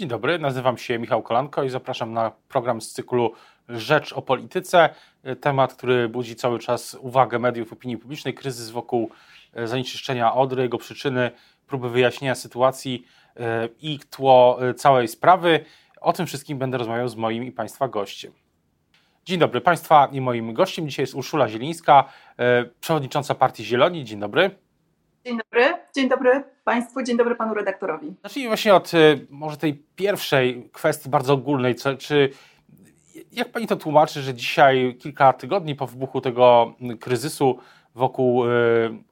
[0.00, 3.32] Dzień dobry, nazywam się Michał Kolanko i zapraszam na program z cyklu
[3.68, 4.94] Rzecz o Polityce.
[5.40, 9.10] Temat, który budzi cały czas uwagę mediów, opinii publicznej, kryzys wokół
[9.54, 11.30] e, zanieczyszczenia Odry, jego przyczyny,
[11.66, 15.64] próby wyjaśnienia sytuacji e, i tło e, całej sprawy.
[16.00, 18.32] O tym wszystkim będę rozmawiał z moim i Państwa gościem.
[19.24, 22.04] Dzień dobry Państwa i moim gościem dzisiaj jest Urszula Zielińska,
[22.80, 24.04] przewodnicząca Partii Zieloni.
[24.04, 24.50] Dzień dobry.
[25.24, 28.14] Dzień dobry, dzień dobry Państwu, dzień dobry Panu redaktorowi.
[28.22, 31.74] Zacznijmy właśnie od y, może tej pierwszej kwestii bardzo ogólnej.
[31.74, 32.30] Co, czy
[33.32, 37.58] jak Pani to tłumaczy, że dzisiaj, kilka tygodni po wybuchu tego kryzysu
[37.94, 38.50] wokół y,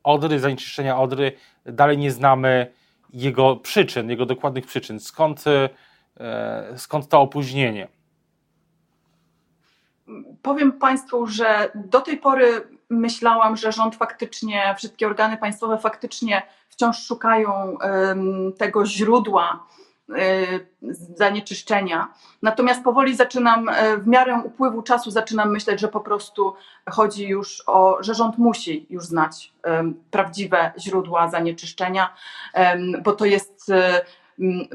[0.02, 1.32] Odry, zanieczyszczenia Odry,
[1.64, 2.72] dalej nie znamy
[3.12, 5.00] jego przyczyn, jego dokładnych przyczyn.
[5.00, 7.88] Skąd, y, skąd to opóźnienie?
[10.42, 17.06] Powiem Państwu, że do tej pory myślałam, że rząd faktycznie, wszystkie organy państwowe faktycznie wciąż
[17.06, 17.78] szukają
[18.58, 19.66] tego źródła
[20.10, 20.66] y,
[21.14, 22.08] zanieczyszczenia.
[22.42, 26.54] Natomiast powoli zaczynam, e, w miarę upływu czasu zaczynam myśleć, że po prostu
[26.90, 29.52] chodzi już o, że rząd musi już znać
[30.10, 32.14] prawdziwe źródła zanieczyszczenia,
[33.02, 34.04] bo to jest, e,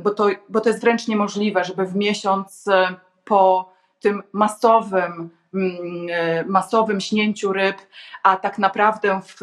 [0.02, 5.30] bo to, bo to jest wręcz niemożliwe, żeby w miesiąc e, po tym masowym,
[6.46, 7.78] masowym śnięciu ryb,
[8.23, 9.40] a tak naprawdę w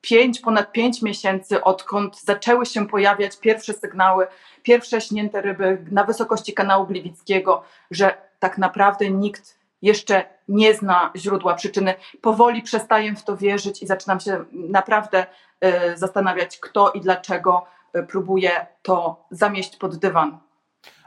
[0.00, 4.26] pięć, ponad pięć miesięcy, odkąd zaczęły się pojawiać pierwsze sygnały,
[4.62, 11.54] pierwsze śnięte ryby na wysokości kanału Gliwickiego, że tak naprawdę nikt jeszcze nie zna źródła
[11.54, 11.94] przyczyny.
[12.20, 15.26] Powoli przestaję w to wierzyć i zaczynam się naprawdę
[15.60, 20.38] e, zastanawiać, kto i dlaczego e, próbuje to zamieść pod dywan.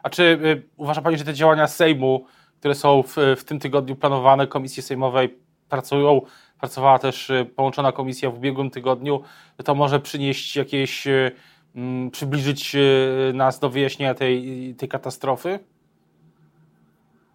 [0.04, 0.40] A czy
[0.78, 2.26] uważa Pani, że te działania Sejmu
[2.60, 4.48] które są w, w tym tygodniu planowane.
[4.48, 5.38] Komisji Sejmowej
[5.70, 6.22] pracują,
[6.60, 9.24] pracowała też y, połączona komisja w ubiegłym tygodniu.
[9.66, 11.32] To może przynieść jakieś, y,
[11.76, 15.60] mm, przybliżyć y, nas do wyjaśnienia tej, tej katastrofy?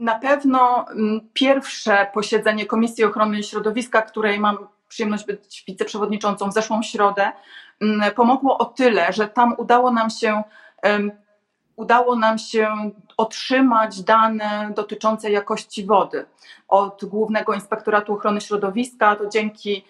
[0.00, 4.58] Na pewno mm, pierwsze posiedzenie Komisji Ochrony Środowiska, której mam
[4.88, 7.32] przyjemność być wiceprzewodniczącą w zeszłą środę,
[7.80, 10.42] mm, pomogło o tyle, że tam udało nam się
[11.76, 12.68] udało nam się
[13.16, 16.26] otrzymać dane dotyczące jakości wody
[16.68, 19.16] od Głównego Inspektoratu Ochrony Środowiska.
[19.16, 19.84] To dzięki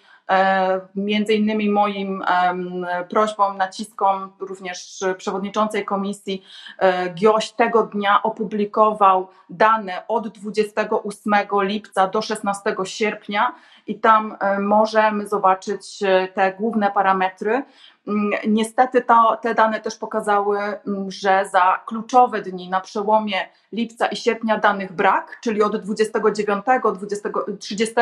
[0.95, 6.45] między innymi moim e, prośbom, naciskom również przewodniczącej komisji
[6.79, 13.55] e, Gioś tego dnia opublikował dane od 28 lipca do 16 sierpnia
[13.87, 17.63] i tam e, możemy zobaczyć e, te główne parametry.
[18.09, 24.07] Mm, niestety to, te dane też pokazały, mm, że za kluczowe dni na przełomie lipca
[24.07, 26.65] i sierpnia danych brak, czyli od 29,
[26.95, 27.29] 20,
[27.61, 27.95] 30,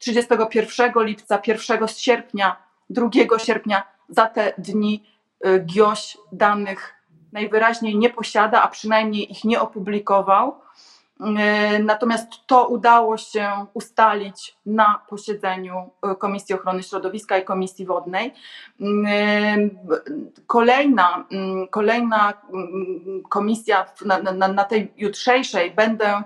[0.00, 2.56] 31 lipca, 1 sierpnia,
[2.90, 5.04] 2 sierpnia, za te dni
[5.46, 7.00] y, GIOŚ danych
[7.32, 10.60] najwyraźniej nie posiada, a przynajmniej ich nie opublikował.
[11.20, 18.34] E, natomiast to udało się ustalić na posiedzeniu e, Komisji Ochrony Środowiska i Komisji Wodnej.
[20.46, 21.24] Kolejna,
[21.70, 22.32] kolejna
[23.28, 26.22] komisja na, na, na tej jutrzejszej będę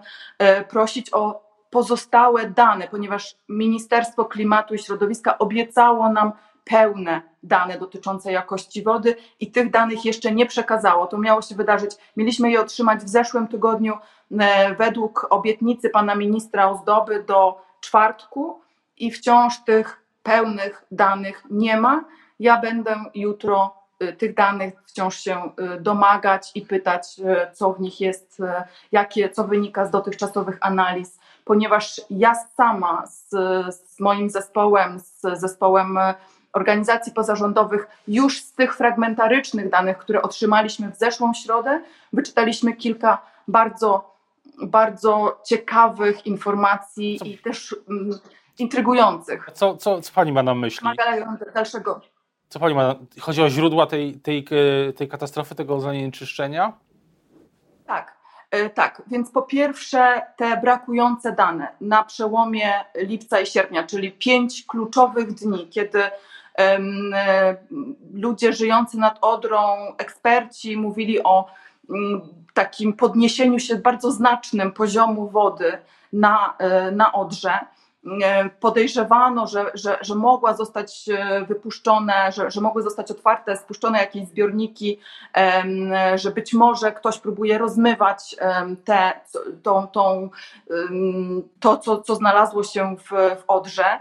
[0.68, 1.43] prosić o
[1.74, 6.32] pozostałe dane, ponieważ Ministerstwo Klimatu i Środowiska obiecało nam
[6.64, 11.06] pełne dane dotyczące jakości wody i tych danych jeszcze nie przekazało.
[11.06, 13.94] To miało się wydarzyć, mieliśmy je otrzymać w zeszłym tygodniu
[14.40, 18.60] e, według obietnicy pana ministra Ozdoby do czwartku
[18.96, 22.04] i wciąż tych pełnych danych nie ma.
[22.40, 27.20] Ja będę jutro e, tych danych wciąż się e, domagać i pytać,
[27.52, 28.42] co w nich jest,
[28.92, 33.28] jakie, co wynika z dotychczasowych analiz, ponieważ ja sama z,
[33.76, 35.98] z moim zespołem, z zespołem
[36.52, 41.80] organizacji pozarządowych już z tych fragmentarycznych danych, które otrzymaliśmy w zeszłą środę,
[42.12, 44.14] wyczytaliśmy kilka bardzo,
[44.62, 47.24] bardzo ciekawych informacji co?
[47.24, 48.10] i też um,
[48.58, 49.46] intrygujących.
[49.54, 50.80] Co, co, co pani ma na myśli?
[50.80, 52.00] Wymagają dalszego.
[52.48, 52.94] Co pani ma?
[53.20, 54.44] Chodzi o źródła tej, tej,
[54.96, 56.72] tej katastrofy, tego zanieczyszczenia?
[57.86, 58.13] Tak.
[58.54, 64.64] E, tak, więc po pierwsze te brakujące dane na przełomie lipca i sierpnia, czyli pięć
[64.66, 66.02] kluczowych dni, kiedy
[66.58, 67.56] E,
[68.14, 69.58] ludzie żyjący nad Odrą,
[69.98, 71.46] eksperci mówili o
[71.90, 72.20] mm,
[72.54, 75.78] takim podniesieniu się bardzo znacznym poziomu wody
[76.12, 77.58] na, e, na Odrze.
[78.22, 81.04] E, podejrzewano, że, że, że mogła zostać
[81.48, 84.98] wypuszczone, że, że mogły zostać otwarte, spuszczone jakieś zbiorniki,
[86.14, 88.36] że być może ktoś próbuje rozmywać
[88.84, 89.12] te,
[89.62, 90.30] tą, tą,
[91.60, 93.08] to, co, co znalazło się w,
[93.40, 94.00] w Odrze.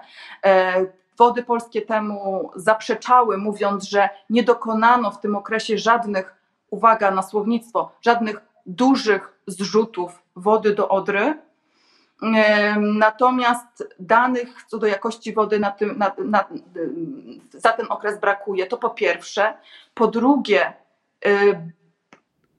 [1.18, 6.36] Wody polskie temu zaprzeczały, mówiąc, że nie dokonano w tym okresie żadnych,
[6.70, 11.40] uwaga na słownictwo, żadnych dużych zrzutów wody do Odry.
[12.77, 16.45] Natomiast danych co do jakości wody na tym, na, na,
[17.50, 18.65] za ten okres brakuje.
[18.65, 19.54] To po pierwsze.
[19.94, 20.74] Po drugie,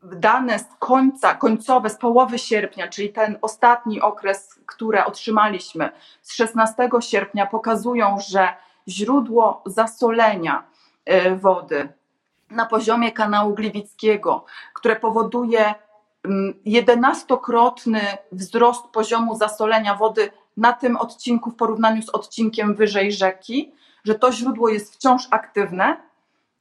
[0.02, 5.90] dane z końca, końcowe, z połowy sierpnia, czyli ten ostatni okres, które otrzymaliśmy
[6.22, 8.48] z 16 sierpnia, pokazują, że
[8.88, 10.64] źródło zasolenia
[11.10, 11.88] y, wody
[12.50, 15.74] na poziomie kanału Gliwickiego, które powoduje
[16.64, 18.00] jedenastokrotny
[18.32, 23.72] wzrost poziomu zasolenia wody na tym odcinku w porównaniu z odcinkiem wyżej rzeki,
[24.04, 25.96] że to źródło jest wciąż aktywne,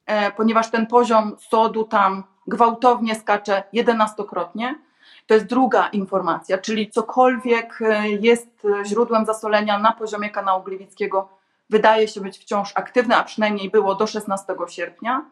[0.06, 4.78] e, ponieważ ten poziom sodu tam gwałtownie skacze jedenastokrotnie.
[5.26, 11.28] To jest druga informacja, czyli cokolwiek e, jest źródłem zasolenia na poziomie kanału Gliwickiego,
[11.70, 15.24] wydaje się być wciąż aktywne, a przynajmniej było do 16 sierpnia.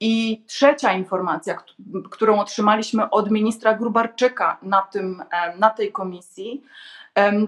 [0.00, 1.62] I trzecia informacja,
[2.10, 5.22] którą otrzymaliśmy od ministra Grubarczyka na, tym,
[5.58, 6.62] na tej komisji,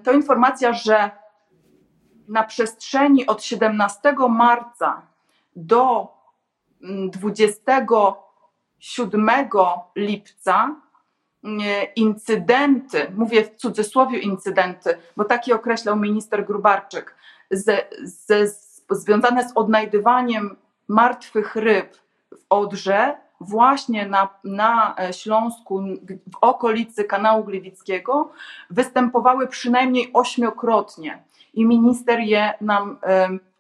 [0.05, 1.11] to informacja, że
[2.29, 5.03] na przestrzeni od 17 marca
[5.57, 6.09] do
[6.81, 9.49] 27 mm,
[9.97, 10.77] lipca
[11.97, 17.15] incydenty, mówię w cudzysłowie incydenty, bo taki określał minister Grubarczyk,
[17.51, 18.47] ze, ze,
[18.91, 20.57] związane z odnajdywaniem
[20.89, 21.97] martwych ryb
[22.51, 25.83] Odrze, właśnie na, na Śląsku,
[26.33, 28.31] w okolicy kanału Gliwickiego,
[28.71, 31.23] występowały przynajmniej ośmiokrotnie.
[31.55, 32.99] I minister je nam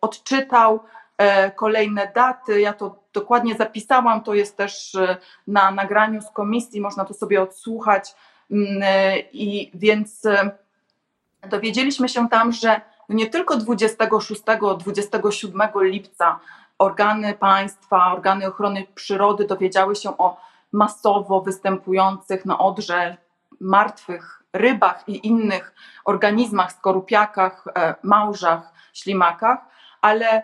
[0.00, 0.80] odczytał
[1.18, 2.60] e, kolejne daty.
[2.60, 7.42] Ja to dokładnie zapisałam, to jest też e, na nagraniu z komisji, można to sobie
[7.42, 8.14] odsłuchać.
[8.50, 10.22] Mm, e, I więc
[11.50, 16.40] dowiedzieliśmy się tam, że nie tylko 26-27 lipca
[16.78, 20.36] organy państwa, organy ochrony przyrody dowiedziały się o
[20.72, 23.16] masowo występujących na Odrze
[23.60, 29.58] martwych rybach i innych organizmach, skorupiakach, e, małżach, ślimakach,
[30.00, 30.42] ale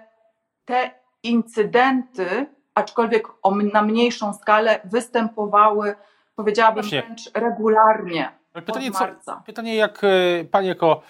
[0.65, 0.91] te
[1.23, 3.29] incydenty, aczkolwiek
[3.73, 5.95] na mniejszą skalę, występowały,
[6.37, 7.03] powiedziałabym Właśnie.
[7.03, 8.33] wręcz regularnie.
[8.53, 8.91] Pytanie,
[9.25, 11.03] co, pytanie, jak e, pani jako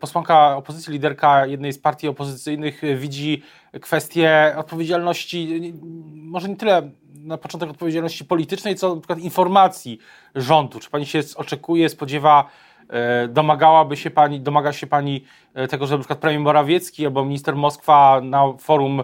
[0.00, 3.42] posłanka opozycji, liderka jednej z partii opozycyjnych e, widzi
[3.80, 5.72] kwestię odpowiedzialności,
[6.14, 9.98] może nie tyle na początek odpowiedzialności politycznej, co na przykład informacji
[10.34, 10.80] rządu.
[10.80, 12.50] Czy pani się oczekuje, spodziewa,
[12.88, 15.24] e, domagałaby się pani, domaga się pani
[15.70, 19.02] tego, że na przykład premier Morawiecki albo minister Moskwa na forum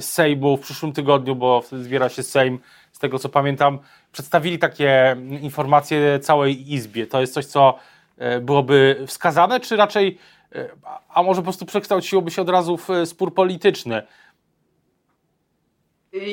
[0.00, 2.58] Sejmu w przyszłym tygodniu, bo wtedy zbiera się Sejm,
[2.92, 3.78] z tego co pamiętam,
[4.12, 7.06] przedstawili takie informacje całej Izbie.
[7.06, 7.99] To jest coś, co E,
[8.40, 10.18] byłoby wskazane, czy raczej,
[10.54, 10.68] e,
[11.08, 14.02] a może po prostu przekształciłoby się od razu w e, spór polityczny?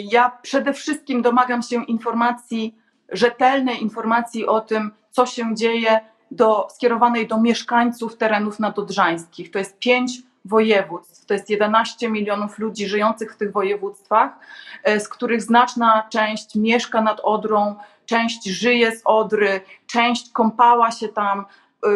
[0.04, 2.75] Ja przede wszystkim domagam się informacji,
[3.12, 6.00] rzetelnej informacji o tym, co się dzieje,
[6.31, 9.51] do, skierowanej do mieszkańców terenów nadodrzańskich.
[9.51, 10.12] To jest pięć
[10.45, 14.31] województw, to jest 11 milionów ludzi żyjących w tych województwach,
[15.00, 17.75] z których znaczna część mieszka nad Odrą,
[18.06, 21.45] część żyje z Odry, część kąpała się tam,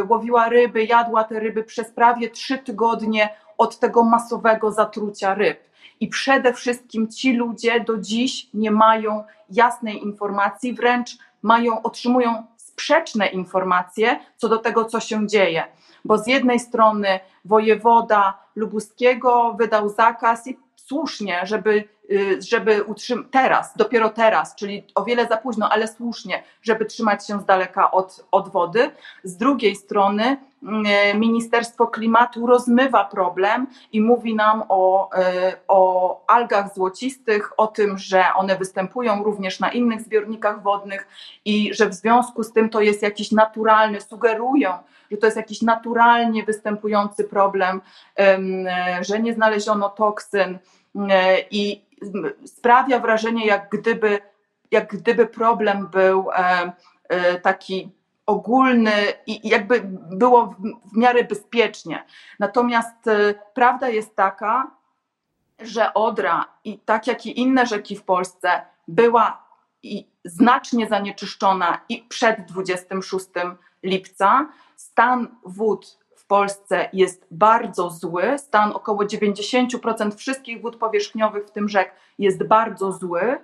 [0.09, 5.59] łowiła ryby, jadła te ryby przez prawie trzy tygodnie od tego masowego zatrucia ryb.
[5.99, 13.27] I przede wszystkim ci ludzie do dziś nie mają jasnej informacji, wręcz mają, otrzymują sprzeczne
[13.27, 15.63] informacje co do tego, co się dzieje.
[16.05, 22.00] Bo z jednej strony wojewoda lubuskiego wydał zakaz i słusznie, żeby Y,
[22.39, 27.39] żeby utrzymać teraz, dopiero teraz, czyli o wiele za późno, ale słusznie, żeby trzymać się
[27.39, 28.91] z daleka od, od wody.
[29.23, 30.37] Z drugiej strony
[31.13, 35.19] y, Ministerstwo Klimatu rozmywa problem i mówi nam o, y,
[35.67, 41.07] o algach złocistych, o tym, że one występują również na innych zbiornikach wodnych
[41.45, 44.73] i że w związku z tym to jest jakiś naturalny, sugerują,
[45.11, 47.81] że to jest jakiś naturalnie występujący problem,
[49.01, 50.59] że nie znaleziono toksyn
[51.51, 51.81] i
[52.45, 54.19] sprawia wrażenie, jak gdyby,
[54.71, 56.71] jak gdyby problem był e,
[57.09, 57.91] e, taki
[58.25, 58.93] ogólny
[59.27, 59.81] i jakby
[60.11, 60.55] było
[60.93, 62.05] w miarę bezpiecznie.
[62.39, 64.71] Natomiast e, prawda jest taka,
[65.59, 69.43] że Odra i tak jak i inne rzeki w Polsce była
[69.83, 73.25] i znacznie zanieczyszczona i przed 26
[73.83, 74.49] lipca.
[74.75, 76.00] Stan wód
[76.31, 78.37] Polsce jest bardzo zły.
[78.37, 83.37] Stan około 90% wszystkich wód powierzchniowych, w tym rzek, jest bardzo zły.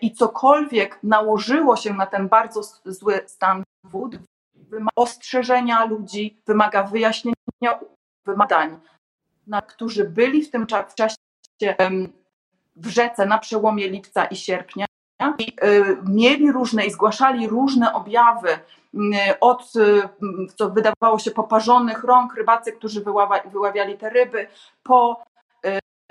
[0.00, 4.18] I cokolwiek nałożyło się na ten bardzo zły stan wód,
[4.54, 7.80] wymaga ostrzeżenia ludzi, wymaga wyjaśnienia
[8.26, 8.80] wymagań,
[9.46, 11.16] na którzy byli w tym czasie
[12.76, 14.86] w rzece na przełomie lipca i sierpnia
[15.38, 15.56] i
[16.08, 18.58] mieli różne i zgłaszali różne objawy
[19.40, 19.72] od,
[20.56, 23.04] co wydawało się, poparzonych rąk rybacy, którzy
[23.52, 24.46] wyławiali te ryby,
[24.82, 25.24] po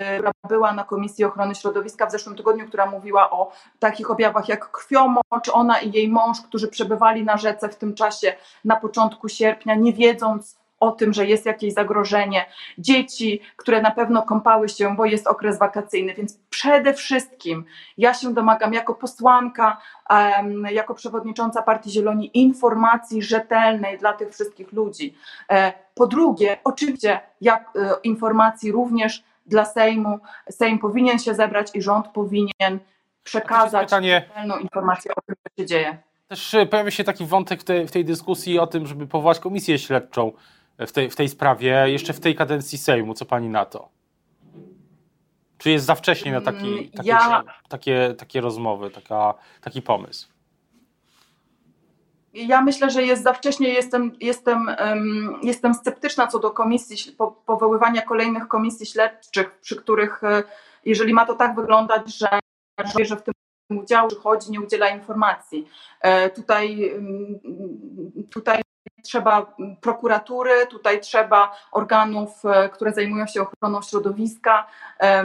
[0.00, 4.70] która była na Komisji Ochrony Środowiska w zeszłym tygodniu, która mówiła o takich objawach jak
[4.70, 8.32] krwiomocz, ona i jej mąż, którzy przebywali na rzece w tym czasie
[8.64, 12.46] na początku sierpnia, nie wiedząc o tym, że jest jakieś zagrożenie,
[12.78, 17.64] dzieci, które na pewno kąpały się, bo jest okres wakacyjny, więc przede wszystkim
[17.98, 19.80] ja się domagam jako posłanka,
[20.70, 25.14] jako przewodnicząca Partii Zieloni informacji rzetelnej dla tych wszystkich ludzi.
[25.50, 30.18] E, po drugie, oczywiście jak e, informacji również dla Sejmu.
[30.50, 32.78] Sejm powinien się zebrać i rząd powinien
[33.22, 34.24] przekazać pytanie...
[34.34, 35.98] pełną informację o tym, co się dzieje.
[36.28, 39.38] Też e, pojawia się taki wątek w tej, w tej dyskusji o tym, żeby powołać
[39.38, 40.32] komisję śledczą
[40.86, 43.14] w tej, w tej sprawie jeszcze w tej kadencji Sejmu.
[43.14, 43.88] Co pani na to?
[45.58, 47.44] Czy jest za wcześnie na taki, mm, takie, ja...
[47.68, 50.28] takie, takie rozmowy, taka, taki pomysł?
[52.32, 53.68] Ja myślę, że jest za wcześnie.
[53.68, 60.24] Jestem, jestem, um, jestem sceptyczna co do komisji, po, powoływania kolejnych komisji śledczych, przy których,
[60.24, 60.42] e,
[60.84, 62.28] jeżeli ma to tak wyglądać, że,
[63.04, 63.34] że w tym
[63.78, 65.68] udział przychodzi, nie udziela informacji.
[66.00, 66.94] E, tutaj,
[68.30, 68.62] tutaj
[69.02, 74.66] trzeba prokuratury, tutaj trzeba organów, e, które zajmują się ochroną środowiska
[75.00, 75.24] e,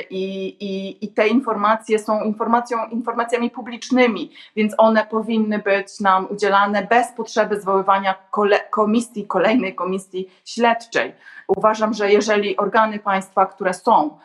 [0.00, 6.86] i, i, i te informacje są informacją, informacjami publicznymi, więc one powinny być nam udzielane
[6.90, 11.14] bez potrzeby zwoływania kole, komisji, kolejnej komisji śledczej.
[11.48, 14.18] Uważam, że jeżeli organy państwa, które są,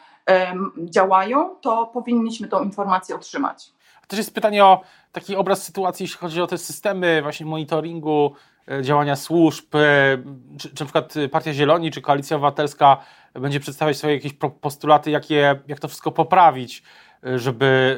[0.77, 3.71] działają, to powinniśmy tą informację otrzymać.
[4.07, 8.35] Też jest pytanie o taki obraz sytuacji, jeśli chodzi o te systemy właśnie monitoringu
[8.82, 10.18] działania służb, e,
[10.58, 12.98] czy, czy na przykład Partia Zieloni, czy Koalicja Obywatelska
[13.34, 16.84] będzie przedstawiać swoje jakieś postulaty, jakie, jak to wszystko poprawić,
[17.25, 17.98] e, żeby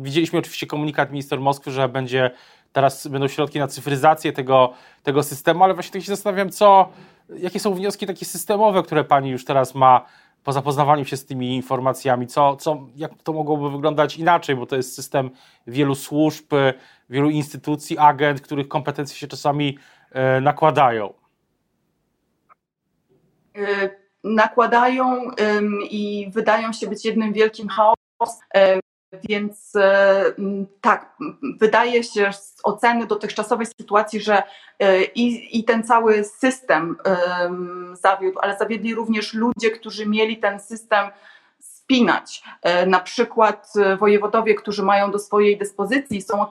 [0.00, 2.30] widzieliśmy oczywiście komunikat minister Moskwy, że będzie
[2.72, 6.88] teraz będą środki na cyfryzację tego, tego systemu, ale właśnie tak się zastanawiam, co,
[7.38, 10.06] jakie są wnioski takie systemowe, które pani już teraz ma
[10.44, 14.76] po zapoznawaniu się z tymi informacjami, co, co, jak to mogłoby wyglądać inaczej, bo to
[14.76, 15.30] jest system
[15.66, 16.44] wielu służb,
[17.10, 19.78] wielu instytucji, agent, których kompetencje się czasami
[20.12, 21.14] e, nakładają.
[23.56, 23.90] E,
[24.24, 25.30] nakładają
[25.90, 28.48] i wydają się być jednym wielkim chaosem.
[28.54, 28.80] E,
[29.28, 29.72] więc
[30.80, 31.16] tak,
[31.60, 34.42] wydaje się z oceny dotychczasowej sytuacji, że
[35.14, 36.96] i, i ten cały system
[37.92, 41.10] zawiódł, ale zawiedli również ludzie, którzy mieli ten system
[41.58, 42.42] spinać.
[42.86, 46.46] Na przykład wojewodowie, którzy mają do swojej dyspozycji, są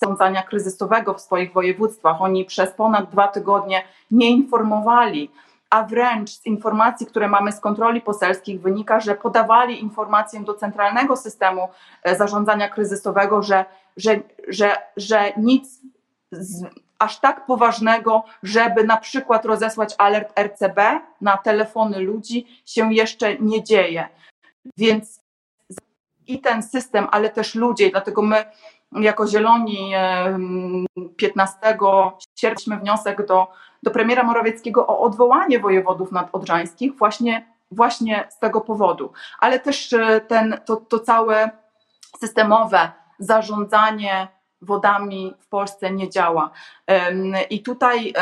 [0.00, 2.22] zarządzania kryzysowego w swoich województwach.
[2.22, 5.30] Oni przez ponad dwa tygodnie nie informowali,
[5.70, 11.16] a wręcz z informacji, które mamy z kontroli poselskich, wynika, że podawali informację do centralnego
[11.16, 11.68] systemu
[12.02, 13.64] e, zarządzania kryzysowego, że,
[13.96, 15.80] że, że, że nic
[16.32, 16.64] z,
[16.98, 23.64] aż tak poważnego, żeby na przykład rozesłać alert RCB na telefony ludzi, się jeszcze nie
[23.64, 24.08] dzieje.
[24.76, 25.22] Więc
[26.26, 28.44] i ten system, ale też ludzie, dlatego my
[29.00, 29.92] jako Zieloni
[31.16, 31.58] 15
[32.38, 33.48] sierpnia wniosek do,
[33.82, 39.12] do premiera Morawieckiego o odwołanie wojewodów nadodrzańskich właśnie, właśnie z tego powodu.
[39.38, 41.50] Ale też e, ten, to, to całe
[42.20, 44.28] systemowe zarządzanie
[44.62, 46.50] wodami w Polsce nie działa.
[47.50, 48.12] I tutaj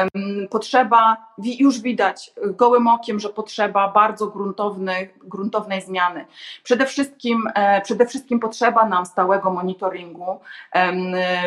[0.50, 6.26] potrzeba, już widać gołym okiem, że potrzeba bardzo gruntownej, gruntownej zmiany.
[6.62, 10.40] Przede wszystkim, e, przede wszystkim potrzeba nam stałego monitoringu,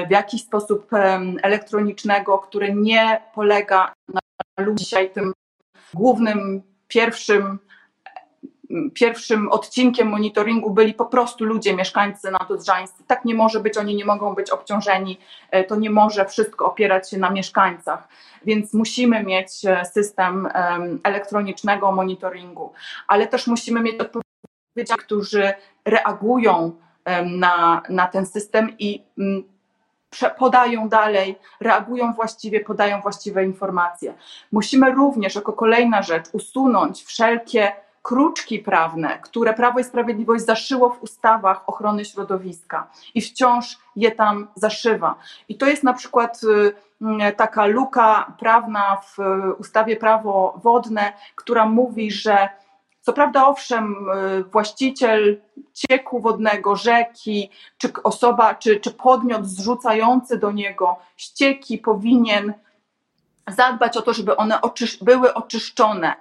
[0.07, 0.91] w jakiś sposób
[1.41, 4.19] elektronicznego, który nie polega na
[4.65, 5.33] ludzi dzisiaj tym
[5.93, 7.59] głównym, pierwszym
[8.93, 13.03] pierwszym odcinkiem monitoringu byli po prostu ludzie, mieszkańcy nadodrzańscy.
[13.07, 15.19] Tak nie może być, oni nie mogą być obciążeni,
[15.51, 18.07] e, to nie może wszystko opierać się na mieszkańcach,
[18.45, 20.49] więc musimy mieć e, system
[21.03, 22.73] elektronicznego monitoringu,
[23.07, 25.53] ale też musimy mieć odpowiedzi, którzy
[25.85, 26.71] reagują
[27.25, 29.43] na, na ten system i mm,
[30.37, 34.13] podają dalej, reagują właściwie, podają właściwe informacje.
[34.51, 37.71] Musimy również, jako kolejna rzecz, usunąć wszelkie
[38.03, 44.47] kruczki prawne, które Prawo i Sprawiedliwość zaszyło w ustawach ochrony środowiska i wciąż je tam
[44.55, 45.15] zaszywa.
[45.49, 49.17] I to jest na przykład y, mm, taka luka prawna w
[49.57, 52.49] ustawie prawo wodne, która mówi, że
[53.01, 53.95] co prawda, owszem,
[54.39, 55.41] y, właściciel
[55.73, 62.53] cieku wodnego, rzeki, czy osoba, czy, czy podmiot zrzucający do niego ścieki powinien
[63.47, 64.59] zadbać o to, żeby one
[65.01, 66.13] były oczyszczone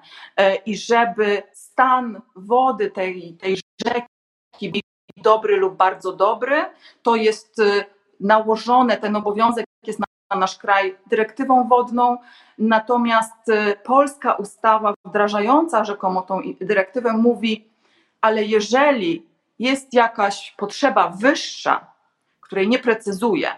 [0.66, 4.82] i żeby stan wody tej, tej rzeki
[5.16, 6.64] dobry lub bardzo dobry.
[7.02, 7.84] To jest y,
[8.20, 12.18] nałożone, ten obowiązek jest na nasz kraj dyrektywą wodną,
[12.58, 17.68] natomiast y, polska ustawa wdrażająca rzekomo tą dyrektywę mówi,
[18.20, 19.26] ale jeżeli
[19.58, 21.86] jest jakaś potrzeba wyższa,
[22.40, 23.48] której nie precyzuje,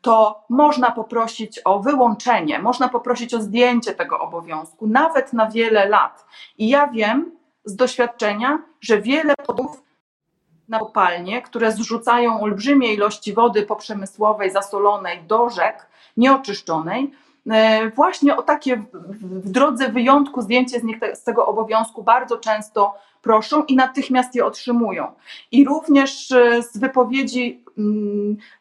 [0.00, 6.26] to można poprosić o wyłączenie, można poprosić o zdjęcie tego obowiązku, nawet na wiele lat.
[6.58, 7.32] I ja wiem
[7.64, 9.82] z doświadczenia, że wiele podów
[10.68, 15.86] na kopalnie, które zrzucają olbrzymie ilości wody poprzemysłowej, zasolonej do rzek,
[16.16, 17.10] nieoczyszczonej,
[17.50, 18.76] e, właśnie o takie
[19.10, 24.46] w drodze wyjątku zdjęcie z, nich, z tego obowiązku bardzo często proszą i natychmiast je
[24.46, 25.12] otrzymują.
[25.52, 27.64] I również e, z wypowiedzi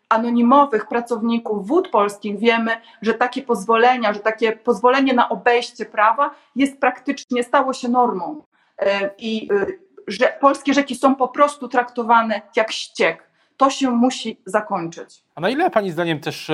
[0.10, 2.72] anonimowych pracowników wód polskich wiemy,
[3.02, 8.44] że takie pozwolenia, że takie pozwolenie na obejście prawa jest praktycznie, stało się normą.
[8.80, 9.66] E, I e,
[10.08, 13.28] że polskie rzeki są po prostu traktowane jak ściek.
[13.58, 15.24] To się musi zakończyć.
[15.36, 16.52] A na ile Pani zdaniem też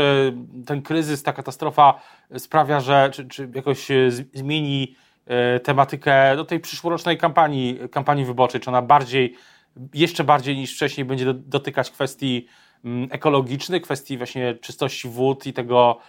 [0.65, 2.00] ten kryzys, ta katastrofa
[2.38, 3.88] sprawia, że czy, czy jakoś
[4.34, 4.96] zmieni
[5.63, 8.62] tematykę do tej przyszłorocznej kampanii, kampanii wyborczej?
[8.62, 9.36] Czy ona bardziej,
[9.93, 12.47] jeszcze bardziej niż wcześniej będzie dotykać kwestii
[12.83, 15.99] Mm, ekologiczny, kwestii właśnie czystości wód i tego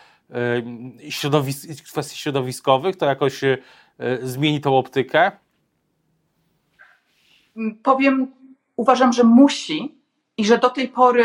[1.00, 3.59] y, środowis kwestii środowiskowych, to jakoś y,
[4.23, 5.33] zmieni tą optykę?
[7.56, 8.33] Mm, powiem,
[8.76, 9.99] uważam, że musi
[10.37, 11.25] i że do tej pory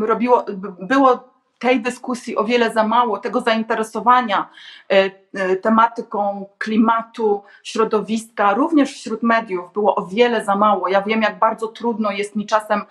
[0.00, 0.46] robiło,
[0.80, 4.48] było tej dyskusji o wiele za mało, tego zainteresowania
[4.92, 10.88] y, tematyką klimatu, środowiska, również wśród mediów było o wiele za mało.
[10.88, 12.82] Ja wiem, jak bardzo trudno jest mi czasem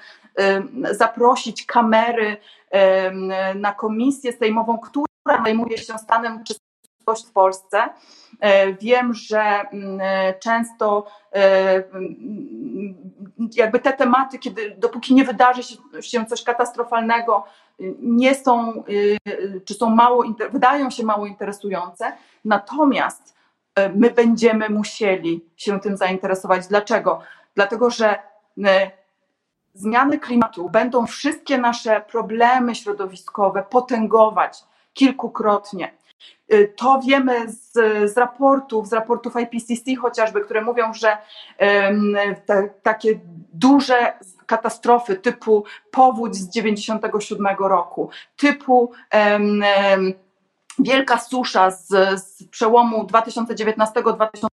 [0.92, 2.38] zaprosić kamery
[3.56, 6.44] na komisję sejmową, która zajmuje się stanem
[7.00, 7.90] w Polsce.
[8.40, 10.00] E, wiem, że mm,
[10.40, 11.84] często e,
[13.56, 15.62] jakby te tematy, kiedy dopóki nie wydarzy
[16.02, 17.44] się coś katastrofalnego,
[18.02, 18.84] nie są,
[19.66, 22.12] czy są mało, wydają się mało interesujące.
[22.46, 23.36] Natomiast
[23.76, 26.68] e, my będziemy musieli się tym zainteresować.
[26.68, 27.22] Dlaczego?
[27.56, 28.20] Dlatego, że
[29.74, 35.99] zmiany klimatu będą wszystkie nasze problemy środowiskowe potęgować kilkukrotnie.
[36.54, 37.72] Y, to wiemy z,
[38.14, 41.18] z raportów, z raportów IPCC chociażby, które mówią, że
[42.46, 43.20] te, takie
[43.54, 44.14] duże
[44.46, 48.92] katastrofy typu powódź z 97 roku, typu
[50.80, 51.88] wielka susza z,
[52.24, 54.48] z przełomu 2019-2020,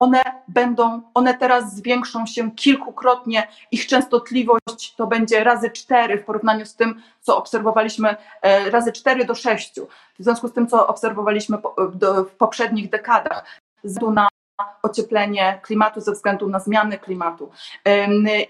[0.00, 6.66] one będą, one teraz zwiększą się kilkukrotnie, ich częstotliwość to będzie razy cztery w porównaniu
[6.66, 11.58] z tym, co obserwowaliśmy, e, razy cztery do sześciu, w związku z tym, co obserwowaliśmy
[12.30, 13.44] w poprzednich dekadach,
[13.84, 14.28] ze względu na
[14.82, 17.50] ocieplenie klimatu, ze względu na zmiany klimatu.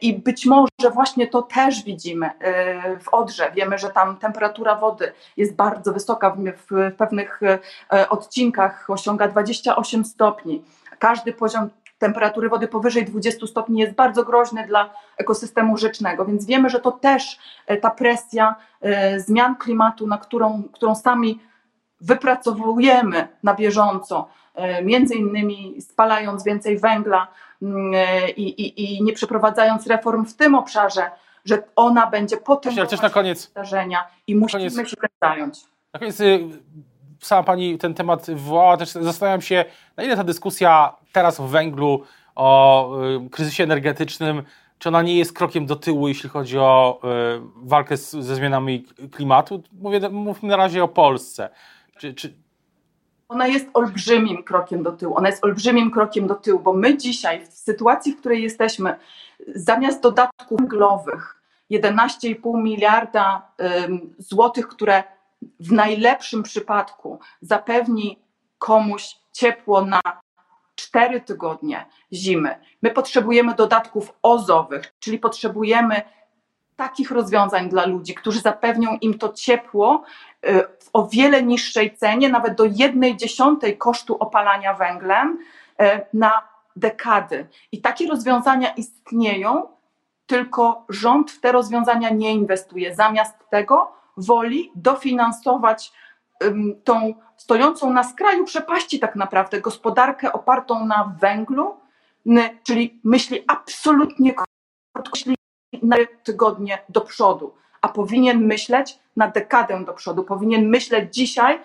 [0.01, 3.53] I być może właśnie to też widzimy e, w Odrze.
[3.55, 6.37] Wiemy, że tam temperatura wody jest bardzo wysoka,
[6.69, 10.63] w pewnych e, odcinkach osiąga 28 stopni
[11.01, 16.71] każdy poziom temperatury wody powyżej 20 stopni jest bardzo groźny dla ekosystemu rzecznego, więc wiemy,
[16.71, 21.41] że to też e, ta presja e, zmian klimatu, na którą, którą sami
[22.01, 27.29] wypracowujemy na bieżąco, e, między innymi spalając więcej węgla
[27.63, 27.93] mm,
[28.37, 31.11] i, i, i nie przeprowadzając reform w tym obszarze,
[31.45, 32.37] że ona będzie
[33.11, 35.61] koniec, zdarzenia i musimy koniec, się tym zająć.
[35.95, 36.49] Na koniec y,
[37.21, 39.65] sama Pani ten temat wywołała, też zastanawiam się,
[39.97, 42.03] na ile ta dyskusja teraz o węglu,
[42.35, 42.91] o
[43.27, 44.43] y, kryzysie energetycznym,
[44.79, 48.85] czy ona nie jest krokiem do tyłu, jeśli chodzi o y, walkę z, ze zmianami
[49.13, 49.63] klimatu?
[49.73, 51.51] Mówię, mówmy na razie o Polsce.
[51.99, 52.35] Czy, czy...
[53.29, 55.17] Ona jest olbrzymim krokiem do tyłu.
[55.17, 58.97] Ona jest olbrzymim krokiem do tyłu, bo my dzisiaj, w sytuacji, w której jesteśmy,
[59.55, 63.49] zamiast dodatków węglowych, 11,5 miliarda
[64.19, 65.03] złotych, które
[65.61, 68.19] w najlepszym przypadku zapewni
[68.59, 70.01] komuś ciepło na
[70.75, 72.59] cztery tygodnie zimy.
[72.83, 76.03] My potrzebujemy dodatków ozowych, czyli potrzebujemy
[76.77, 80.03] takich rozwiązań dla ludzi, którzy zapewnią im to ciepło
[80.47, 85.39] y, w o wiele niższej cenie, nawet do jednej dziesiątej kosztu opalania węglem
[85.83, 86.43] y, na
[86.77, 87.49] dekady.
[87.73, 89.69] I takie rozwiązania istnieją,
[90.27, 92.95] tylko rząd w te rozwiązania nie inwestuje.
[92.95, 95.93] Zamiast tego woli dofinansować
[96.85, 101.77] tą stojącą na skraju przepaści tak naprawdę gospodarkę opartą na węglu,
[102.63, 104.35] czyli myśli absolutnie
[104.93, 105.19] krótko,
[105.83, 111.61] na tygodnie do przodu, a powinien myśleć na dekadę do przodu, powinien myśleć dzisiaj,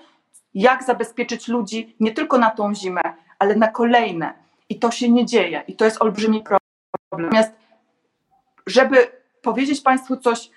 [0.53, 3.01] jak zabezpieczyć ludzi nie tylko na tą zimę,
[3.39, 4.33] ale na kolejne.
[4.69, 6.61] I to się nie dzieje i to jest olbrzymi problem.
[7.11, 7.51] Natomiast
[8.67, 9.07] żeby
[9.41, 10.49] powiedzieć Państwu coś,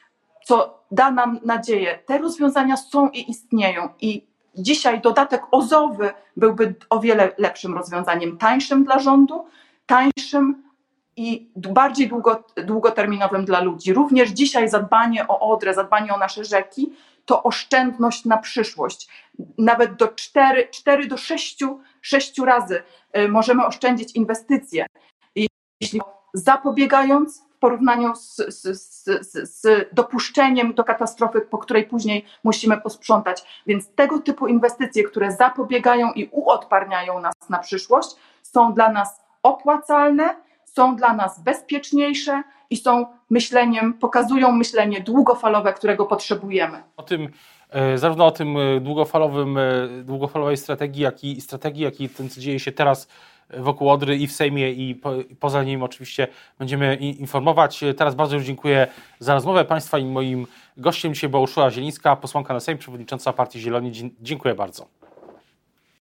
[0.49, 1.99] co da nam nadzieję.
[2.07, 8.85] Te rozwiązania są i istnieją i dzisiaj dodatek ozowy byłby o wiele lepszym rozwiązaniem, tańszym
[8.85, 9.47] dla rządu,
[9.87, 10.63] tańszym
[11.17, 13.93] i bardziej długo, długoterminowym dla ludzi.
[13.93, 16.93] Również dzisiaj zadbanie o Odrę, zadbanie o nasze rzeki
[17.25, 19.09] to oszczędność na przyszłość.
[19.59, 21.59] Nawet do 4, 4 do 6,
[22.03, 22.83] 6 razy
[23.19, 24.87] y, możemy oszczędzić inwestycje.
[25.81, 26.01] Jeśli
[26.35, 33.63] zapobiegając w porównaniu z, z, z, z, dopuszczeniem do katastrofy, po której później musimy posprzątać.
[33.67, 38.09] Więc tego typu inwestycje, które zapobiegają i uodparniają nas na przyszłość,
[38.43, 46.07] są dla nas opłacalne, są dla nas bezpieczniejsze i są myśleniem, pokazują myślenie długofalowe, którego
[46.07, 46.83] potrzebujemy.
[46.97, 47.29] O tym,
[47.71, 52.29] e, zarówno o tym e, długofalowym, e, długofalowej strategii, jak i strategii, jak i tym,
[52.29, 53.09] co dzieje się teraz
[53.57, 57.81] wokół Odry i w Sejmie i, po, i poza nim oczywiście będziemy informować.
[57.97, 58.87] Teraz bardzo już dziękuję
[59.19, 63.61] za rozmowę Państwa i moim gościem dzisiaj była Urszula Zielińska, posłanka na Sejm, przewodnicząca Partii
[63.61, 63.93] Zieloni.
[64.21, 64.98] Dziękuję bardzo.